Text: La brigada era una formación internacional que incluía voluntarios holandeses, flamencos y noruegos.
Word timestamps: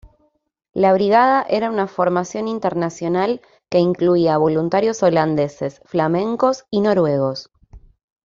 La 0.73 0.93
brigada 0.93 1.45
era 1.47 1.69
una 1.69 1.85
formación 1.85 2.47
internacional 2.47 3.39
que 3.69 3.77
incluía 3.77 4.35
voluntarios 4.39 5.03
holandeses, 5.03 5.79
flamencos 5.85 6.65
y 6.71 6.81
noruegos. 6.81 7.51